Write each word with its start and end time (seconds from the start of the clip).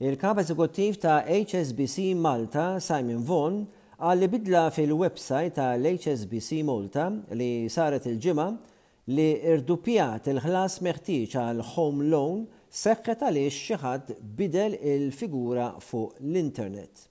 Il-kap 0.00 0.38
eżekuttiv 0.42 0.96
ta' 0.98 1.22
HSBC 1.24 2.14
Malta, 2.20 2.62
Simon 2.82 3.20
Vaughan, 3.26 3.58
għal 4.02 4.18
li 4.18 4.28
bidla 4.32 4.62
fil-website 4.74 5.54
ta' 5.54 5.76
l-HSBC 5.78 6.64
Malta 6.66 7.04
li 7.38 7.68
saret 7.70 8.08
il-ġimgħa 8.10 8.48
li 9.14 9.26
irdupjat 9.54 10.26
il-ħlas 10.32 10.80
meħtieġ 10.82 11.36
għal 11.44 11.62
home 11.76 12.08
loan 12.10 12.42
seħħet 12.74 13.22
għaliex 13.28 13.62
xi 13.70 13.78
ħadd 13.84 14.12
bidel 14.40 14.74
il-figura 14.82 15.68
fuq 15.78 16.18
l-internet. 16.24 17.04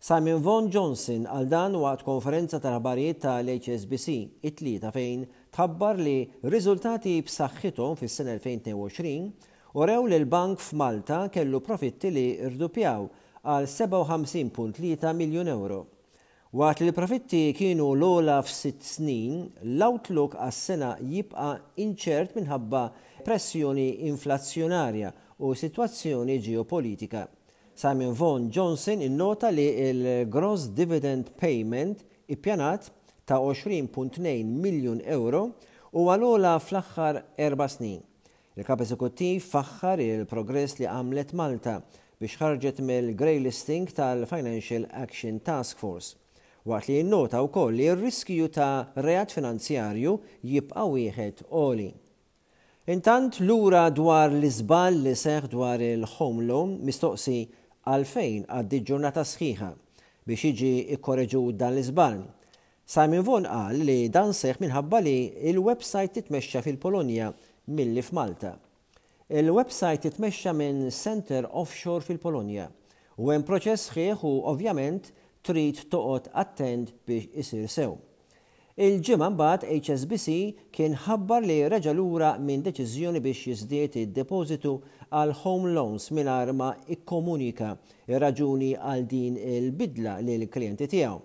Simon 0.00 0.40
Von 0.44 0.72
Johnson 0.72 1.28
għal 1.28 1.52
dan 1.52 1.76
waqt 1.84 2.08
konferenza 2.08 2.56
tal-ħabarijiet 2.64 3.20
tal-HSBC 3.28 4.16
it-tlieta 4.48 4.96
fejn 4.96 5.28
tħabbar 5.52 6.00
li 6.00 6.18
riżultati 6.48 7.18
b'saħħithom 7.28 7.98
fis-sena 8.00 8.40
2022 8.40 9.52
u 9.74 9.82
rew 9.86 10.04
li 10.06 10.14
l-bank 10.22 10.60
f'Malta 10.62 11.16
kellu 11.34 11.58
profitti 11.60 12.06
li 12.14 12.22
rdupjaw 12.46 13.06
għal 13.42 13.64
57.3 13.66 15.10
miljun 15.18 15.48
euro. 15.50 15.80
Waqt 16.54 16.84
li 16.84 16.92
l-profitti 16.92 17.40
kienu 17.58 17.88
l-ola 17.96 18.36
f'sitt 18.46 18.86
snin, 18.86 19.40
l-outlook 19.66 20.36
għas-sena 20.38 20.92
jibqa' 21.02 21.80
inċert 21.88 22.36
minħabba 22.38 22.84
pressjoni 23.26 23.88
inflazzjonarja 24.12 25.10
u 25.42 25.50
situazzjoni 25.58 26.38
ġeopolitika. 26.46 27.24
Simon 27.74 28.14
Von 28.14 28.46
Johnson 28.54 29.02
innota 29.02 29.50
li 29.50 29.66
il-gross 29.88 30.68
dividend 30.70 31.34
payment 31.42 32.06
ippjanat 32.30 32.92
ta' 33.26 33.42
20.2 33.42 34.22
miljon 34.46 35.02
euro 35.02 35.48
u 35.90 36.06
għalola 36.14 36.60
fl-axħar 36.62 37.24
erba' 37.50 37.66
snin. 37.74 38.04
Il-kap 38.54 38.82
eżekuttiv 38.84 39.42
faħħar 39.50 39.98
il-progress 40.02 40.76
li 40.78 40.86
għamlet 40.86 41.32
Malta 41.34 41.72
biex 42.22 42.36
ħarġet 42.38 42.76
mill-Grey 42.86 43.40
Listing 43.42 43.88
tal-Financial 43.90 44.84
Action 44.94 45.40
Task 45.42 45.80
Force. 45.82 46.12
Waqt 46.64 46.88
li 46.92 46.98
jinnota 47.00 47.40
u 47.42 47.48
koll 47.52 47.74
li 47.74 47.88
r-riskju 47.90 48.46
ta' 48.54 48.86
reat 49.02 49.34
finanzjarju 49.34 50.12
jibqa' 50.46 50.84
wieħed 50.92 51.42
oli. 51.64 51.88
Intant 52.94 53.40
lura 53.42 53.88
dwar 53.90 54.28
l-izbal 54.30 55.00
li 55.02 55.16
seħ 55.18 55.48
dwar 55.56 55.82
il-home 55.82 56.46
loan 56.46 56.76
mistoqsi 56.86 57.40
għalfejn 57.90 58.44
għaddi 58.54 58.80
ġurnata 58.86 59.24
sħiħa 59.34 59.72
biex 60.30 60.52
iġi 60.52 60.70
ikkoreġu 60.94 61.42
dan 61.58 61.74
l-izbal. 61.74 62.22
Simon 62.86 63.24
Von 63.26 63.48
qal 63.50 63.82
li 63.82 63.98
dan 64.14 64.30
seħ 64.36 64.62
minħabba 64.62 65.02
li 65.08 65.18
il-website 65.50 66.20
titmexxa 66.22 66.62
fil-Polonja 66.62 67.32
milli 67.66 68.02
f'Malta. 68.02 68.58
Il-website 69.26 70.06
itmexxa 70.06 70.52
minn 70.52 70.88
Center 70.90 71.48
Offshore 71.50 72.04
fil-Polonja 72.04 72.66
u 73.16 73.30
hemm 73.32 73.44
proċess 73.48 73.94
ħieħ 73.94 74.24
u 74.28 74.32
ovvjament 74.50 75.08
trid 75.46 75.84
toqgħod 75.88 76.28
attend 76.42 76.92
biex 77.08 77.32
isir 77.40 77.70
sew. 77.72 77.94
Il-ġimgħa 78.74 79.28
mbagħad 79.32 79.66
HSBC 79.78 80.36
kien 80.74 80.96
ħabbar 81.06 81.44
li 81.46 81.56
reġa' 81.72 81.94
lura 81.96 82.34
minn 82.36 82.64
deċiżjoni 82.66 83.22
biex 83.24 83.46
jiżdied 83.52 83.96
id-depożitu 84.02 84.74
għal 85.10 85.32
home 85.44 85.70
loans 85.76 86.10
mingħajr 86.12 86.52
ma 86.52 86.72
ikkomunika 86.90 87.72
ir-raġuni 88.12 88.74
għal 88.76 89.06
din 89.08 89.38
il-bidla 89.40 90.18
lil 90.26 90.44
klijenti 90.52 90.90
tiegħu. 90.92 91.22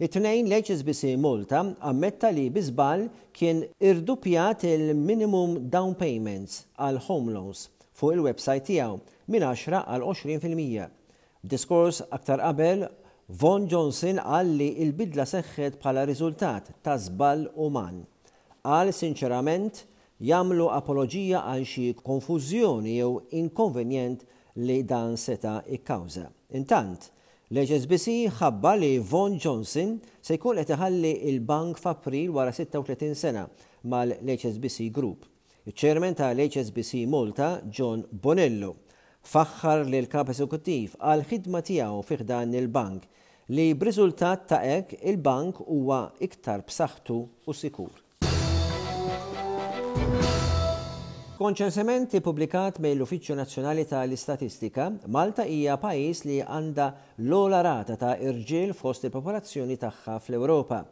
It-tnejn 0.00 0.46
leċis 0.48 0.80
bisi 0.88 1.08
multa 1.20 1.58
ammetta 1.84 2.30
li 2.32 2.46
bizbal 2.48 3.02
kien 3.36 3.58
irdupjat 3.84 4.62
il-minimum 4.64 5.50
down 5.74 5.92
payments 6.00 6.62
għal 6.80 7.00
home 7.08 7.34
loans 7.34 7.66
fuq 8.00 8.14
il-websajt 8.14 8.64
tiegħu 8.70 8.94
minn 9.34 9.44
10 9.44 9.76
għal 9.82 10.06
20%. 10.06 10.88
Diskors 11.52 12.00
aktar 12.16 12.40
qabel, 12.46 12.86
Von 13.40 13.68
Johnson 13.70 14.18
għal 14.24 14.48
li 14.62 14.70
il-bidla 14.86 15.22
seħħet 15.30 15.76
bħala 15.84 16.02
riżultat 16.08 16.72
ta' 16.82 16.96
żball 16.98 17.44
uman. 17.68 18.00
Għal 18.66 18.90
sinċerament 19.02 19.84
jamlu 20.32 20.66
apologija 20.80 21.44
għal 21.52 21.68
xi 21.68 21.88
konfużjoni 22.00 22.96
jew 22.96 23.18
inkonvenjent 23.44 24.24
li 24.64 24.80
dan 24.82 25.14
seta' 25.20 25.58
ikkawża. 25.76 26.26
Intant, 26.58 27.10
L-HSBC 27.50 28.12
ħabba 28.38 28.76
li 28.78 28.88
Von 29.02 29.32
Johnson 29.42 29.96
se 30.22 30.36
jkun 30.36 30.60
qed 30.62 30.68
iħalli 30.76 31.10
il-bank 31.32 31.80
f'April 31.82 32.28
wara 32.36 32.52
36 32.54 33.16
sena 33.18 33.42
mal-HSBC 33.92 34.86
Group. 34.94 35.26
Il-ċermen 35.66 36.14
tal-HSBC 36.16 37.02
Malta, 37.10 37.56
John 37.66 38.06
Bonello, 38.08 38.70
faħħar 39.34 39.82
li 39.82 39.98
l-kap 40.04 40.30
eżekuttiv 40.30 40.94
għal 41.02 41.26
ħidma 41.26 41.64
tiegħu 41.66 42.06
fih 42.06 42.22
dan 42.30 42.54
il-bank 42.54 43.10
li 43.50 43.66
b'riżultat 43.74 44.46
ta' 44.54 44.62
hekk 44.76 45.00
il-bank 45.10 45.66
huwa 45.66 46.04
iktar 46.22 46.62
b'saħħtu 46.70 47.18
u 47.50 47.58
sikur. 47.64 47.96
Skont 51.40 51.56
ċensementi 51.56 52.18
publikat 52.20 52.76
mill 52.84 53.00
uffiċċju 53.00 53.32
Nazzjonali 53.38 53.86
tal-Istatistika, 53.88 54.90
Malta 55.08 55.46
hija 55.48 55.78
pajjiż 55.80 56.18
li 56.28 56.34
għandha 56.44 56.88
l-ola 57.24 57.62
rata 57.64 57.94
ta' 57.96 58.10
irġiel 58.20 58.74
fost 58.76 59.06
il-popolazzjoni 59.08 59.78
tagħha 59.80 60.18
fl-Ewropa. 60.20 60.82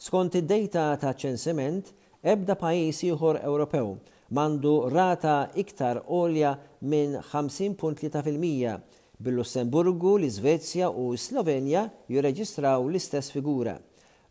Skont 0.00 0.38
id-dejta 0.40 0.86
ta' 1.02 1.12
ċensiment, 1.12 1.90
ebda 2.24 2.56
pajjiż 2.56 3.02
ieħor 3.10 3.40
Ewropew 3.42 3.90
mandu 4.32 4.72
rata 4.88 5.34
iktar 5.60 6.00
olja 6.06 6.54
minn 6.88 7.18
50.3%. 7.20 8.80
Bil-Lussemburgu, 9.20 10.14
l-Svezja 10.22 10.88
u 10.88 11.10
Slovenja 11.20 11.84
jirreġistraw 12.08 12.88
l-istess 12.88 13.28
figura. 13.36 13.76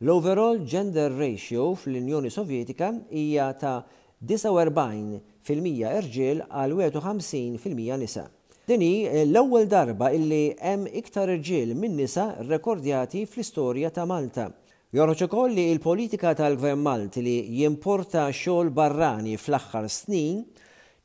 L-overall 0.01 0.57
gender 0.65 1.13
ratio 1.21 1.75
fl-Unjoni 1.77 2.33
Sovjetika 2.33 2.89
hija 3.13 3.51
ta' 3.61 3.77
49% 4.25 5.21
fil-10 5.47 5.97
irġiel 6.01 6.41
għal 6.49 6.73
51% 6.81 8.01
nisa. 8.01 8.25
Dini 8.67 9.07
l-ewwel 9.25 9.67
darba 9.71 10.09
illi 10.11 10.55
hemm 10.59 10.87
iktar 10.91 11.29
irġiel 11.31 11.75
minn 11.77 11.95
nisa 11.95 12.33
rekordjati 12.49 13.21
fl-istorja 13.25 13.91
ta' 13.95 14.05
Malta. 14.09 14.49
Jorroċ 14.93 15.25
ukoll 15.27 15.51
li 15.53 15.65
l-politika 15.75 16.33
tal-Gvern 16.35 16.79
Malti 16.79 17.21
li 17.23 17.37
jimporta 17.59 18.25
xogħol 18.31 18.69
barrani 18.73 19.35
fl-aħħar 19.39 19.87
snin 19.91 20.41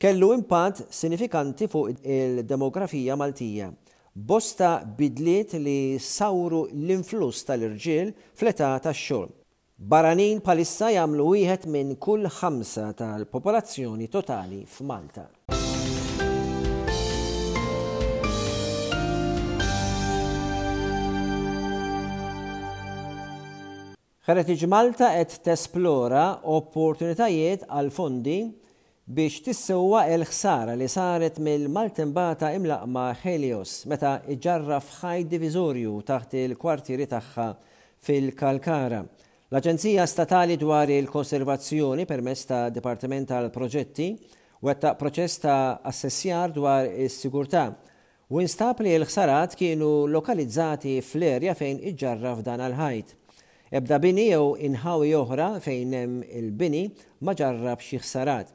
kellu 0.02 0.32
impatt 0.36 0.84
sinifikanti 0.94 1.68
fuq 1.70 1.96
il-demografija 2.02 3.16
Maltija. 3.18 3.68
Bosta 4.14 4.82
bidliet 4.84 5.54
li 5.62 5.98
sawru 6.02 6.64
l-influss 6.72 7.44
tal-irġiel 7.46 8.10
fl-età 8.38 8.74
tax-xogħol. 8.82 9.41
Baranin 9.82 10.38
palissa 10.44 10.88
jagħmlu 10.94 11.24
wieħed 11.26 11.66
minn 11.74 11.88
kull 11.98 12.28
ħamsa 12.30 12.82
tal-popolazzjoni 12.94 14.06
totali 14.12 14.60
f'Malta. 14.74 15.24
Heritage 24.22 24.68
Malta 24.70 25.08
qed 25.18 25.40
tesplora 25.48 26.28
opportunitajiet 26.54 27.66
għal 27.66 27.90
fondi 27.90 28.36
biex 29.10 29.42
tissewwa 29.48 30.04
l-ħsara 30.20 30.76
li 30.78 30.86
saret 30.88 31.42
mill-Maltembata 31.42 32.52
imlaqma 32.54 33.08
Helios 33.24 33.80
meta 33.90 34.20
iġarra 34.36 34.78
f'ħaj 34.78 35.26
diviżorju 35.34 35.98
taħt 36.12 36.38
il-kwartieri 36.44 37.10
tagħha 37.16 37.48
fil-Kalkara. 38.06 39.02
L-Aġenzija 39.52 40.06
Statali 40.08 40.54
dwar 40.56 40.88
il-Konservazzjoni 40.88 42.06
permess 42.08 42.46
ta' 42.48 42.70
Dipartiment 42.72 43.26
tal-Proġetti 43.28 44.06
wetta 44.64 44.94
proċess 44.96 45.42
ta' 45.42 45.56
assessjar 45.90 46.54
dwar 46.56 46.88
is-sigurtà 46.88 47.66
u 48.32 48.40
instab 48.40 48.80
li 48.80 48.94
l-ħsarat 48.96 49.52
kienu 49.60 49.90
lokalizzati 50.14 50.94
fl-erja 51.04 51.52
fejn 51.58 51.82
iġġarra 51.90 52.32
f'dan 52.38 52.64
għal-ħajt. 52.64 53.12
Ebda 53.76 54.00
bini 54.00 54.24
jew 54.30 54.48
inħawi 54.70 55.12
oħra 55.20 55.50
fejn 55.68 55.96
hemm 56.00 56.24
il-bini 56.40 56.86
ma 57.20 57.36
ġarrab 57.36 57.84
xi 57.84 58.00
ħsarat. 58.00 58.46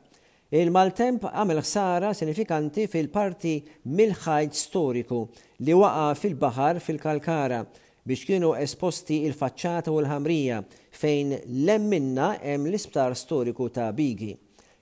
Il-maltemp 0.49 1.29
għamel 1.29 1.61
ħsara 1.61 2.09
sinifikanti 2.17 2.89
fil-parti 2.89 3.59
mill-ħajt 3.93 4.63
storiku 4.65 5.27
li 5.61 5.77
waqa 5.77 6.09
fil-baħar 6.25 6.81
fil-Kalkara 6.81 7.61
biex 8.07 8.23
kienu 8.23 8.53
esposti 8.55 9.17
il-faċċata 9.27 9.91
u 9.91 9.97
l-ħamrija 9.99 10.61
fejn 10.95 11.31
lemminna 11.67 12.29
hemm 12.39 12.69
l-isptar 12.69 13.11
storiku 13.19 13.67
ta' 13.73 13.89
Bigi. 13.91 14.31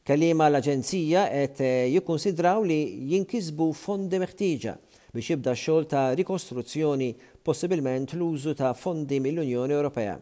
Kalima 0.06 0.46
l-Aġenzija 0.52 1.24
qed 1.32 1.62
eh, 1.66 1.88
jikkonsidraw 1.96 2.62
li 2.70 2.78
jinkisbu 3.14 3.72
fondi 3.74 4.20
meħtieġa 4.22 4.76
biex 5.16 5.30
jibda 5.32 5.56
xogħol 5.58 5.88
ta' 5.90 6.06
rikostruzzjoni 6.20 7.10
possibilment 7.46 8.14
l-użu 8.14 8.54
ta' 8.60 8.76
fondi 8.78 9.18
mill-Unjoni 9.24 9.74
Ewropea. 9.74 10.14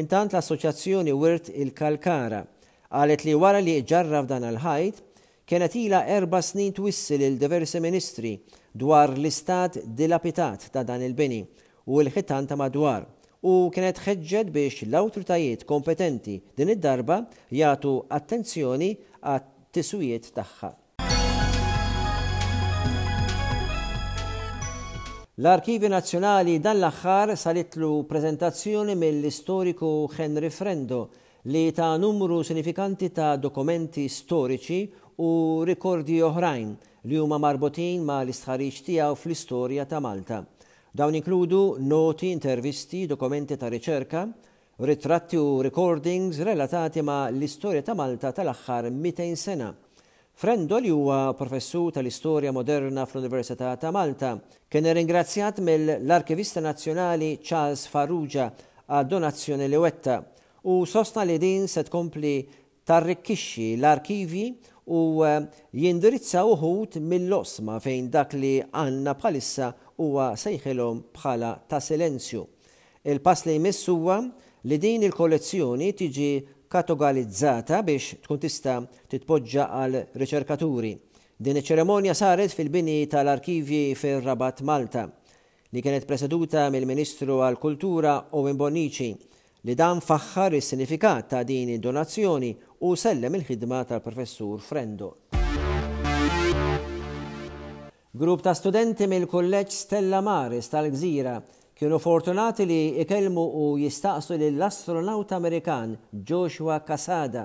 Intant 0.00 0.32
l-Assoċjazzjoni 0.32 1.12
Wirt 1.20 1.52
il-Kalkara 1.52 2.40
qalet 2.88 3.26
li 3.28 3.36
wara 3.36 3.60
li 3.60 3.76
ġarraf 3.84 4.24
dan 4.30 4.48
il-ħajt 4.54 5.04
kienet 5.48 5.76
ila 5.84 6.06
erba 6.16 6.40
snin 6.42 6.72
twissil 6.76 7.20
il 7.28 7.36
diversi 7.40 7.76
ministri 7.80 8.38
dwar 8.72 9.12
l-istat 9.18 9.82
dilapitat 9.92 10.70
ta' 10.72 10.86
dan 10.88 11.04
il-bini 11.04 11.44
u 11.88 12.02
l-ħitan 12.04 12.44
ta' 12.46 12.56
madwar 12.60 13.06
u 13.48 13.52
kienet 13.72 13.96
ħeġġed 14.04 14.50
biex 14.52 14.82
l-awtoritajiet 14.84 15.62
kompetenti 15.64 16.34
din 16.58 16.74
id-darba 16.74 17.16
jagħtu 17.56 17.92
attenzjoni 18.18 18.90
għat 19.32 19.46
tiswijiet 19.78 20.28
tagħha. 20.36 20.68
L-Arkivi 25.38 25.86
Nazzjonali 25.88 26.58
dan 26.60 26.76
l-aħħar 26.82 27.32
salitlu 27.40 28.02
prezentazzjoni 28.10 28.98
mill-istoriku 29.06 29.94
Henry 30.20 30.50
Frendo 30.52 31.00
li 31.54 31.64
ta' 31.72 31.94
numru 32.04 32.42
sinifikanti 32.44 33.08
ta' 33.16 33.32
dokumenti 33.38 34.04
storiċi 34.12 34.80
u 35.24 35.30
rikordi 35.64 36.18
oħrajn 36.28 36.72
li 37.08 37.16
huma 37.24 37.38
marbutin 37.48 38.02
ma' 38.04 38.20
l-istħarriġ 38.26 38.82
tiegħu 38.90 39.14
fl-istorja 39.24 39.86
ta' 39.88 40.02
Malta. 40.04 40.42
Dawn 40.90 41.14
inkludu 41.14 41.76
noti, 41.84 42.30
intervisti, 42.32 43.04
dokumenti 43.06 43.56
ta' 43.58 43.68
riċerka, 43.68 44.22
ritratti 44.78 45.36
u 45.36 45.60
recordings 45.60 46.40
relatati 46.40 47.02
ma' 47.02 47.28
l-istorja 47.30 47.82
ta' 47.82 47.94
Malta 47.94 48.32
tal-axħar 48.32 48.88
200 48.88 49.36
sena. 49.36 49.68
Frendo 50.32 50.78
li 50.78 50.88
huwa 50.88 51.34
professur 51.34 51.92
tal-istorja 51.92 52.52
moderna 52.52 53.04
fl-Università 53.04 53.76
ta' 53.76 53.90
Malta 53.92 54.38
kien 54.68 54.88
ringrazzjat 54.94 55.60
mill-Arkivista 55.60 56.60
Nazzjonali 56.64 57.40
Charles 57.42 57.84
Farrugia 57.90 58.48
għad 58.88 59.10
donazzjoni 59.12 59.68
li 59.68 59.76
wetta 59.82 60.22
u 60.72 60.84
sostna 60.86 61.26
li 61.28 61.36
din 61.38 61.68
se 61.68 61.84
tkompli 61.84 62.34
tarrikkixxi 62.88 63.74
l-arkivi 63.76 64.46
u 64.88 65.20
eh, 65.26 65.44
jindirizza 65.76 66.46
uħut 66.48 66.96
mill-osma 67.04 67.76
fejn 67.80 68.08
dak 68.08 68.32
li 68.40 68.56
għanna 68.70 69.14
bħalissa 69.20 69.68
huwa 69.98 70.32
sejħilhom 70.38 70.98
bħala 71.16 71.52
ta' 71.68 71.80
silenzju. 71.82 72.44
Il-pass 73.08 73.46
li 73.48 73.56
jmiss 73.58 73.88
huwa 73.90 74.20
li 74.70 74.78
din 74.78 75.02
il-kollezzjoni 75.08 75.88
tiġi 75.98 76.30
katogalizzata 76.70 77.80
biex 77.82 78.20
tkun 78.24 78.40
tista' 78.42 78.76
titpoġġa 79.10 79.66
għal 79.82 80.00
riċerkaturi. 80.20 80.92
Din 81.38 81.60
iċ-ċeremonja 81.60 82.14
saret 82.18 82.54
fil-bini 82.54 83.00
tal-arkivji 83.10 83.84
fir-Rabat 83.94 84.62
Malta 84.66 85.06
li 85.70 85.82
kienet 85.84 86.06
preseduta 86.08 86.66
mill-Ministru 86.72 87.40
għal-Kultura 87.44 88.16
Owen 88.38 88.56
Bonici 88.58 89.10
li 89.66 89.74
dan 89.76 90.00
faħħar 90.02 90.58
is-sinifikat 90.60 91.32
ta' 91.34 91.42
din 91.46 91.74
id-donazzjoni 91.76 92.52
u 92.86 92.94
sellem 92.96 93.38
il-ħidma 93.40 93.82
tal-Professur 93.90 94.62
Frendo. 94.62 95.14
Grupp 98.16 98.40
ta' 98.42 98.54
studenti 98.56 99.04
mill-kulleġġ 99.04 99.68
Stella 99.76 100.22
Maris 100.24 100.70
tal-Gżira 100.72 101.42
kienu 101.76 101.98
fortunati 102.00 102.64
li 102.64 102.78
ikelmu 103.04 103.42
u 103.60 103.64
jistaqsu 103.78 104.38
lill-astronauta 104.40 105.36
Amerikan 105.36 105.92
Joshua 106.30 106.78
Casada 106.86 107.42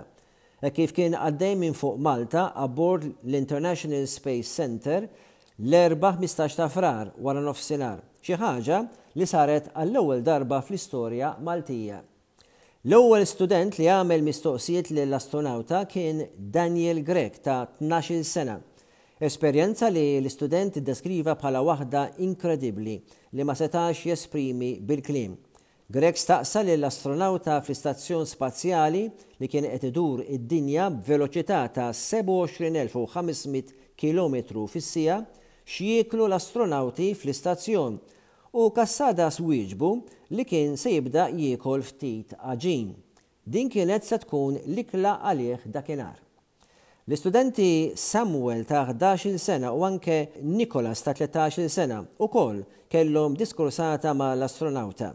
e 0.63 0.71
kif 0.71 0.95
kien 0.95 1.17
għaddej 1.19 1.57
minn 1.59 1.75
fuq 1.75 1.99
Malta 1.99 2.45
abbord 2.63 3.09
l-International 3.27 4.07
Space 4.07 4.47
Center 4.53 5.09
l-4-15 5.59 6.55
ta' 6.61 6.69
frar 6.71 7.11
wara 7.19 7.43
nofsinar, 7.43 7.99
xi 8.23 8.39
ħaġa 8.39 8.79
li 9.19 9.27
saret 9.27 9.67
għall-ewwel 9.75 10.23
darba 10.23 10.61
fl-istorja 10.63 11.33
Maltija. 11.43 11.99
L-ewwel 12.87 13.27
student 13.27 13.81
li 13.83 13.91
għamel 13.91 14.23
mistoqsijiet 14.31 14.95
lill-astronauta 14.95 15.83
kien 15.91 16.23
Daniel 16.39 17.03
Grek 17.03 17.43
ta' 17.43 17.65
12 17.83 18.23
sena 18.23 18.61
Esperjenza 19.23 19.87
li 19.87 20.01
l-istudent 20.19 20.75
deskriva 20.83 21.31
bħala 21.39 21.61
waħda 21.63 21.99
inkredibbli 22.25 22.95
li 23.37 23.43
ma 23.47 23.53
setax 23.55 24.03
jesprimi 24.09 24.73
bil-klim. 24.83 25.31
Greg 25.87 26.19
staqsa 26.19 26.59
li 26.67 26.73
l-astronauta 26.75 27.55
fl-istazzjon 27.63 28.27
spazjali 28.27 29.05
li 29.39 29.47
kien 29.53 29.63
qed 29.71 29.83
idur 29.93 30.19
id-dinja 30.25 30.89
b'veloċità 30.97 31.61
ta' 31.77 31.87
27,500 31.95 33.71
km 33.95 34.65
fis-sija 34.73 35.21
x'jieklu 35.63 36.27
l-astronauti 36.27 37.13
fl-istazzjon 37.15 37.93
u 38.59 38.61
kassada 38.75 39.31
swieġbu 39.31 39.89
li 40.35 40.43
kien 40.51 40.75
se 40.83 40.91
jibda 40.97 41.29
jiekol 41.39 41.79
ftit 41.93 42.29
aġin. 42.57 42.91
Din 43.47 43.71
kienet 43.71 44.03
se 44.03 44.19
tkun 44.25 44.59
l-ikla 44.65 45.15
għalih 45.31 45.63
dakinhar. 45.79 46.19
L-istudenti 47.05 47.91
Samuel 47.95 48.63
ta' 48.63 48.85
11 48.87 49.37
sena 49.37 49.73
u 49.75 49.81
anke 49.83 50.29
Nikolas 50.41 51.01
ta' 51.03 51.11
13 51.11 51.67
sena 51.67 52.05
u 52.19 52.27
koll 52.27 52.61
kellhom 52.87 53.35
diskursata 53.35 54.13
ma' 54.13 54.33
l-astronauta. 54.37 55.09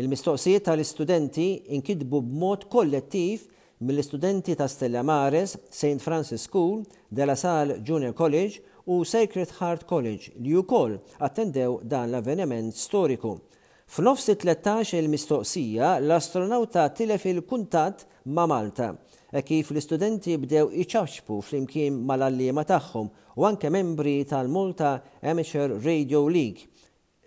Il-mistoqsijiet 0.00 0.64
tal-istudenti 0.64 1.48
inkidbu 1.76 2.22
b'mod 2.24 2.64
kollettiv 2.74 3.42
mill-istudenti 3.84 4.56
ta' 4.56 4.68
Stella 4.72 5.02
Mares, 5.02 5.58
St. 5.70 6.00
Francis 6.00 6.42
School, 6.48 6.80
De 7.10 7.24
La 7.26 7.34
Salle 7.36 7.76
Junior 7.84 8.14
College 8.14 8.62
u 8.86 9.04
Sacred 9.04 9.50
Heart 9.60 9.84
College 9.86 10.32
li 10.40 10.56
wkoll 10.56 10.96
attendew 11.18 11.82
dan 11.82 12.08
l-avveniment 12.10 12.72
storiku. 12.74 13.36
F'nofs 13.86 14.28
13 14.34 14.96
il-mistoqsija, 14.98 15.98
l-astronauta 16.00 16.88
tilef 16.88 17.24
il-kuntat 17.26 18.04
ma' 18.32 18.46
Malta, 18.46 18.88
e 19.30 19.42
kif 19.46 19.70
l-istudenti 19.70 20.34
bdew 20.40 20.70
iċaċpu 20.82 21.36
fl-imkien 21.44 22.00
mal-allima 22.08 22.64
tagħhom 22.64 23.10
u 23.38 23.46
anke 23.46 23.70
membri 23.70 24.24
tal-Malta 24.26 24.94
Amateur 25.28 25.76
Radio 25.84 26.24
League, 26.26 26.64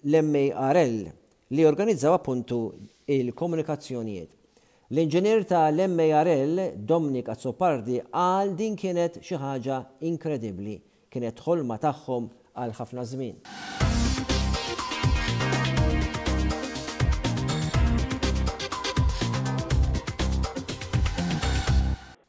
l-MARL, 0.04 0.98
li 1.56 1.64
organizzaw 1.70 2.18
appuntu 2.18 2.60
il-komunikazzjonijiet. 3.06 4.34
L-inġinier 4.92 5.46
tal-MARL, 5.48 6.70
Dominik 6.78 7.30
Azzopardi, 7.32 8.02
għal 8.12 8.56
din 8.60 8.76
kienet 8.80 9.22
xi 9.24 9.40
ħaġa 9.40 9.80
inkredibbli, 10.10 10.80
kienet 11.14 11.44
ħolma 11.48 11.78
tagħhom 11.86 12.32
għal 12.58 12.76
ħafna 12.82 13.08
żmien. 13.14 13.46